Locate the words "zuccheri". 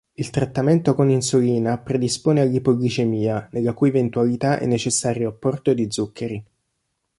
5.91-6.43